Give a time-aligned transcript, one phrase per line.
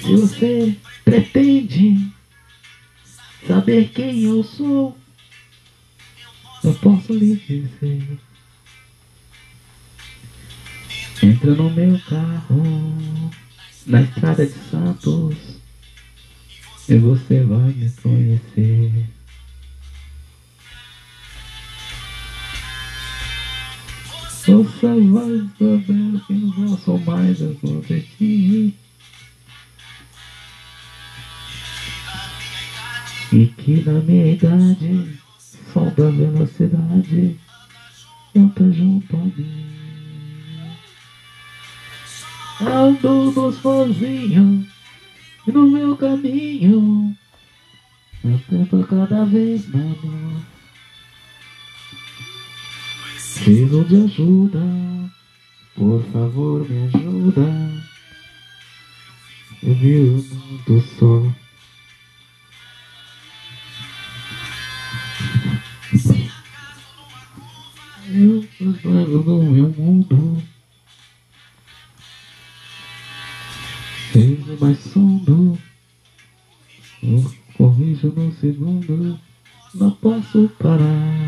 [0.00, 2.10] Se você pretende
[3.46, 4.96] saber quem eu sou,
[6.64, 8.18] eu posso lhe dizer.
[11.22, 12.62] Entra no meu carro,
[13.86, 15.36] na estrada de Santos,
[16.88, 19.06] e você vai me conhecer.
[24.46, 28.74] Você vai saber que não posso mais acontecer.
[33.32, 35.20] E que na minha idade,
[35.96, 37.38] da velocidade,
[38.34, 39.80] canta junto a mim.
[42.60, 44.66] Ando sozinho
[45.46, 47.16] no meu caminho,
[48.24, 50.42] eu tento cada vez menor.
[53.14, 54.60] Preciso de ajuda,
[55.76, 57.46] por favor me ajuda.
[59.62, 61.29] Eu vi o mundo.
[80.48, 81.20] Parar.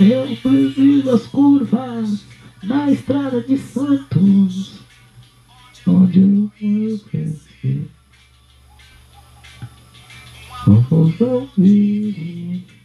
[0.00, 2.24] Eu preciso as curvas
[2.62, 4.80] na estrada de Santos,
[5.86, 7.88] onde eu cresci.
[10.66, 12.77] Vamos ouvir.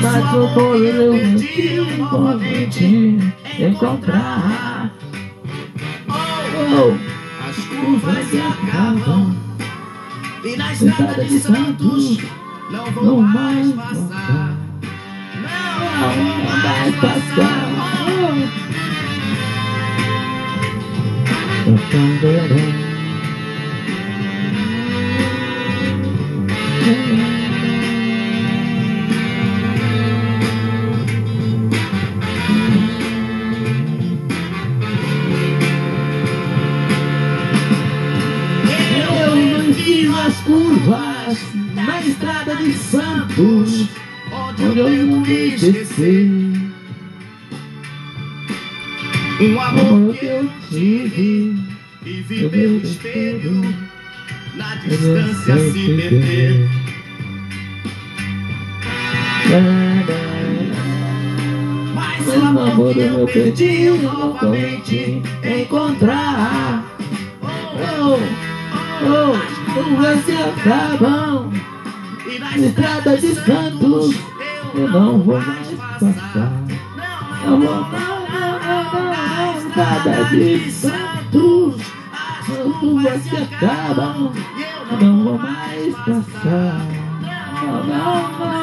[0.00, 2.84] Mas o o amor bolo eu eu não pedi tive novamente novamente
[3.58, 4.92] encontrar.
[6.08, 6.94] Oh,
[7.48, 9.34] As curvas se acabam
[10.44, 12.18] E na estrada de Santos
[12.70, 14.56] Não vou mais passar.
[15.34, 17.36] Não, vou mais passar.
[17.36, 17.68] passar
[43.38, 43.88] Santos,
[44.32, 46.72] onde eu me esqueci.
[49.40, 51.56] Um amor que eu tive,
[52.04, 53.62] e vi pelo espelho
[54.56, 56.68] Na distância se perder
[61.94, 66.84] Mas Mas o amor que eu perdi novamente encontrar.
[67.40, 68.18] Oh,
[69.06, 71.77] oh, curvas se acabam E
[72.38, 74.16] na estrada de Santos.
[74.74, 75.68] Eu não vou mais
[75.98, 76.52] passar.
[77.44, 81.82] Não vou mais, não, estrada de Santos.
[82.12, 84.32] As curvas se acabam.
[84.90, 86.80] Eu não vou mais passar.
[87.62, 88.57] Não, não, não,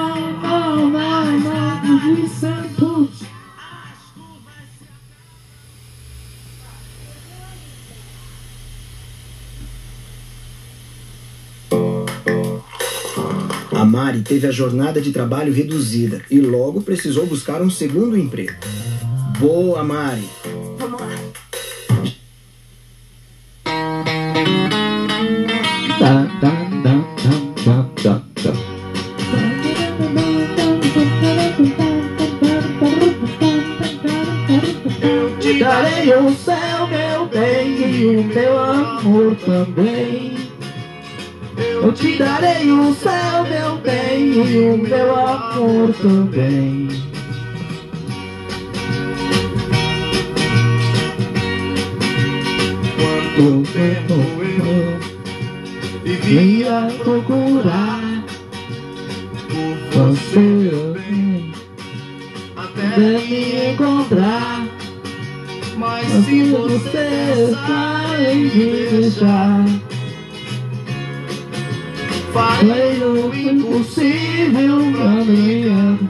[14.06, 18.54] Mari teve a jornada de trabalho reduzida e logo precisou buscar um segundo emprego.
[19.40, 20.30] Boa, Mari!
[20.78, 21.10] Vamos lá.
[35.02, 40.36] Eu te darei o céu, meu bem, e o meu amor também.
[41.86, 43.95] Eu te darei o céu, meu bem,
[44.36, 46.88] e o meu amor também.
[52.96, 55.16] Quanto tempo eu
[56.04, 58.24] vi Vinha procurar
[59.92, 61.54] você alguém
[62.56, 64.68] até me encontrar
[65.78, 69.66] Mas se você você sai me deixar
[72.36, 76.10] Falei o impossível caminhando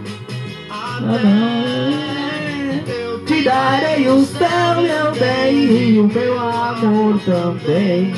[2.87, 8.11] Eu te darei o céu, meu bem E o meu amor também.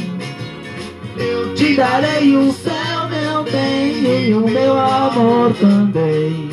[1.18, 6.50] Eu te darei o céu, meu bem E o meu amor também.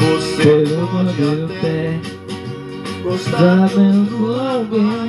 [0.00, 2.16] Você Pelo pode meu até pé
[3.04, 5.05] gostar mesmo alguém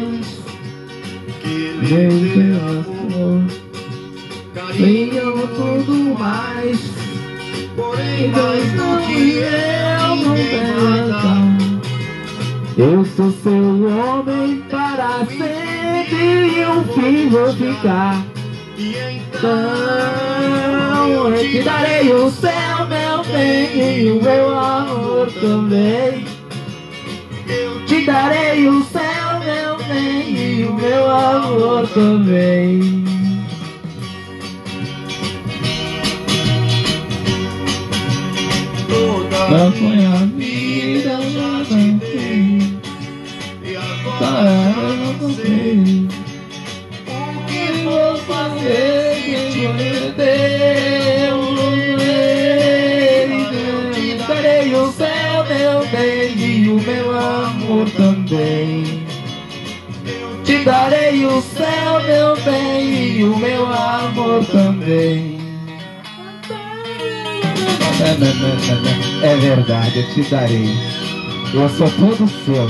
[4.76, 6.80] Tenho tudo mais,
[7.78, 11.82] porém mais do que eu não tenho.
[12.78, 18.22] Eu sou seu homem para sempre e um fim vou ficar.
[18.78, 19.88] Então
[21.32, 26.26] eu te darei o céu, meu bem, e o meu amor também.
[27.48, 29.17] Eu te darei o céu,
[30.78, 33.06] meu amor também.
[39.50, 42.80] Não foi a vida, eu já não sei.
[44.20, 46.08] Agora eu não sei.
[47.08, 47.12] O
[47.48, 49.52] que vou fazer?
[49.54, 51.58] Quem foi Deus?
[53.96, 59.07] Eu darei o céu, meu bem, e o meu amor também.
[60.68, 65.40] Darei o céu, meu bem, e o meu amor também.
[69.24, 70.76] É verdade, eu te darei.
[71.54, 72.68] Eu sou todo seu.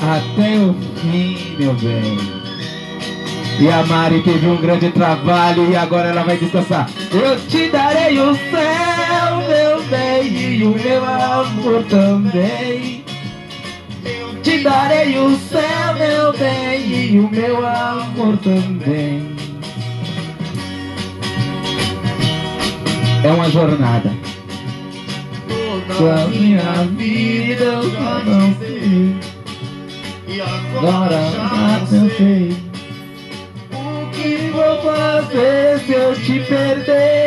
[0.00, 2.18] Até o fim, meu bem.
[3.60, 6.88] E a Mari teve um grande trabalho e agora ela vai descansar.
[7.12, 13.07] Eu te darei o céu, meu bem, e o meu amor também.
[14.58, 19.36] Te darei o céu, meu bem, e o meu amor também.
[23.22, 24.10] É uma jornada.
[25.96, 29.16] Toda a minha vida eu já não sei.
[30.26, 32.56] E agora já sei.
[33.72, 37.17] O que vou fazer se eu te perder?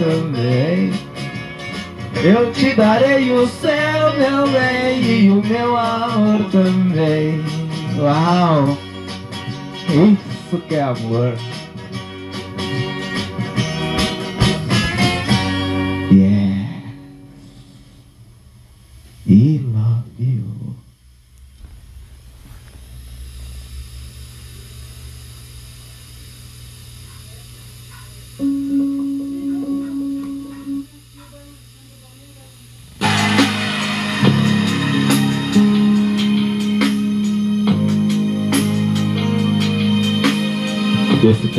[0.00, 0.92] Também.
[2.24, 7.44] Eu te darei o céu, meu bem, e o meu amor também.
[7.98, 8.76] Uau!
[9.88, 11.34] Isso que é amor.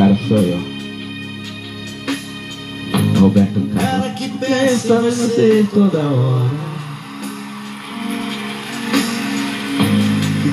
[0.01, 0.59] Cara sou eu.
[3.19, 3.73] Roberto Carlos.
[3.75, 6.71] Cara que Pensa em você toda hora.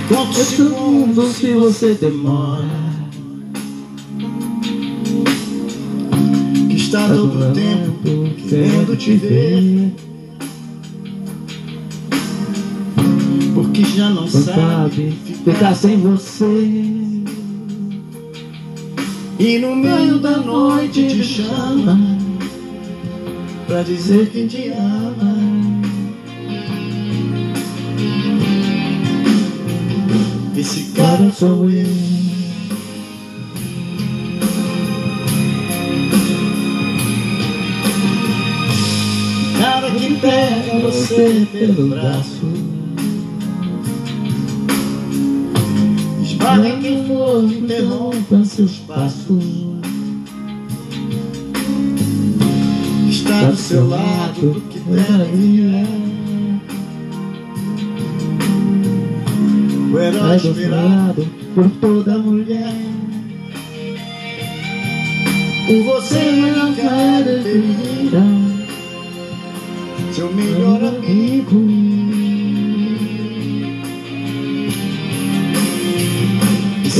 [0.08, 2.88] quantos segundos se você demora.
[6.68, 9.94] que está todo o tempo querendo te ver.
[13.54, 15.12] Porque já não sabe
[15.44, 17.07] ficar sem você.
[19.38, 21.96] E no meio da noite te chama
[23.68, 25.38] pra dizer que te ama.
[30.56, 31.86] Esse cara sou eu.
[39.58, 42.57] cara que pega você pelo braço.
[46.38, 49.44] Esbarra em quem for, interrompa seus passos.
[53.10, 55.84] Está do seu lado, que deve é.
[59.92, 61.26] O herói esperado
[61.56, 62.72] por toda mulher.
[65.66, 68.22] por você não quer Vida,
[70.12, 71.97] seu melhor amigo.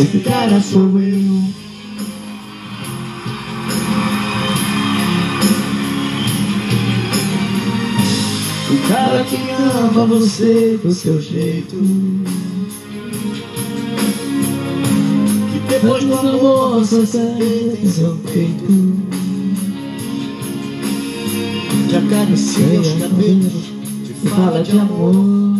[0.01, 1.43] Esse cara sou eu.
[8.71, 11.75] O cara que ama você do seu jeito.
[15.51, 18.67] Que depois do amor serve em seu peito.
[21.89, 23.73] Que acaricia os cabelos,
[24.07, 25.58] te fala de amor.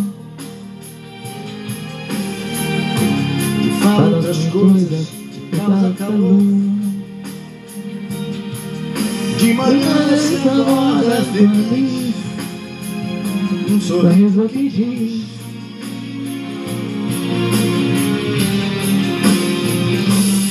[3.99, 5.07] Fala outras coisas,
[5.57, 6.37] causa calor.
[9.37, 12.15] De manhã você acorda feliz.
[13.69, 15.25] Um sorriso que diz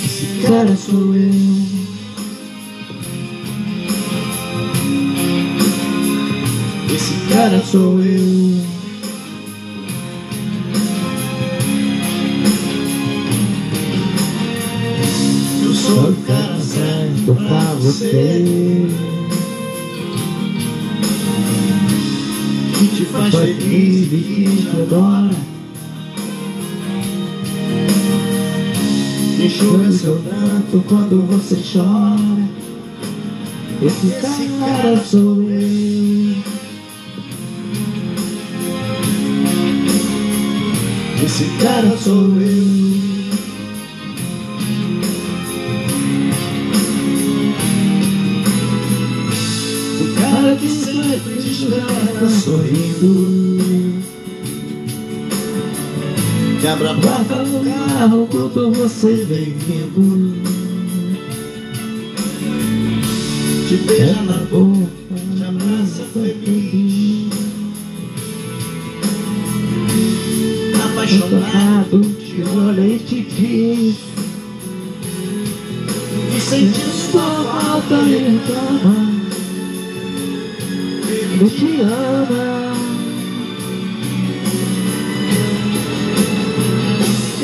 [0.05, 1.31] Esse cara sou eu
[6.95, 8.01] Esse cara sou.
[8.03, 8.28] Eu
[17.89, 18.87] você.
[22.79, 25.31] que te faz feliz e que te adora.
[29.41, 32.49] Enxuga seu Choro tanto quando você chora.
[33.81, 34.09] Esse
[34.61, 36.37] cara sou eu.
[41.25, 43.08] Esse cara sou eu.
[52.19, 54.03] Espera sorrindo.
[56.61, 60.35] Que abra a porta no carro quando você vem vindo.
[63.69, 64.89] te beija na boca.
[65.37, 67.33] Te abraça feliz.
[70.85, 72.01] Apaixonado.
[72.19, 73.97] Te olha e te diz.
[76.37, 79.18] E sente Sua falta e reclama.
[81.41, 82.75] Ele te ama.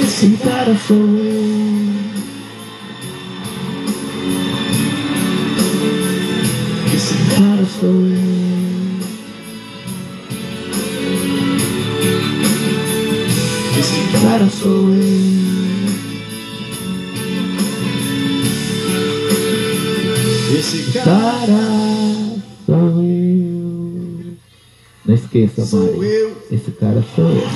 [0.02, 1.94] Esse cara sou eu.
[6.92, 8.24] Esse Cara sou eu.
[13.78, 15.44] Esse Cara sou eu.
[20.58, 21.73] Esse cara
[25.38, 26.32] esqueça, Mari.
[26.50, 27.48] Esse cara sou eu.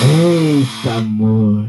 [0.00, 1.68] Eita, amor.